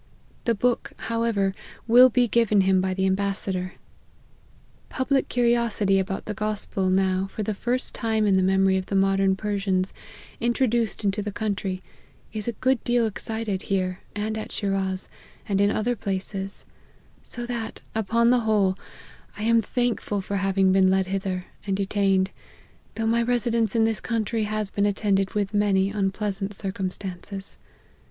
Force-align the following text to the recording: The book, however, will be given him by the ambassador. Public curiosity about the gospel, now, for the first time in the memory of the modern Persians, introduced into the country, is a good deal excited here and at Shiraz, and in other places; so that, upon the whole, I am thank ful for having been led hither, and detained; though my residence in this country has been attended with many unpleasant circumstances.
The 0.45 0.55
book, 0.55 0.93
however, 1.11 1.53
will 1.87 2.09
be 2.09 2.27
given 2.27 2.61
him 2.61 2.81
by 2.81 2.95
the 2.95 3.05
ambassador. 3.05 3.73
Public 4.89 5.29
curiosity 5.29 5.99
about 5.99 6.25
the 6.25 6.33
gospel, 6.33 6.89
now, 6.89 7.27
for 7.27 7.43
the 7.43 7.53
first 7.53 7.93
time 7.93 8.25
in 8.25 8.33
the 8.35 8.41
memory 8.41 8.77
of 8.77 8.87
the 8.87 8.95
modern 8.95 9.35
Persians, 9.35 9.93
introduced 10.39 11.03
into 11.03 11.21
the 11.21 11.31
country, 11.31 11.83
is 12.33 12.47
a 12.47 12.53
good 12.53 12.83
deal 12.83 13.05
excited 13.05 13.61
here 13.69 13.99
and 14.15 14.39
at 14.39 14.51
Shiraz, 14.51 15.07
and 15.47 15.61
in 15.61 15.69
other 15.69 15.95
places; 15.95 16.65
so 17.21 17.45
that, 17.45 17.83
upon 17.93 18.31
the 18.31 18.39
whole, 18.39 18.75
I 19.37 19.43
am 19.43 19.61
thank 19.61 20.01
ful 20.01 20.19
for 20.19 20.37
having 20.37 20.71
been 20.71 20.89
led 20.89 21.05
hither, 21.05 21.45
and 21.67 21.77
detained; 21.77 22.31
though 22.95 23.05
my 23.05 23.21
residence 23.21 23.75
in 23.75 23.83
this 23.83 23.99
country 23.99 24.45
has 24.45 24.71
been 24.71 24.87
attended 24.87 25.35
with 25.35 25.53
many 25.53 25.91
unpleasant 25.91 26.55
circumstances. 26.55 27.57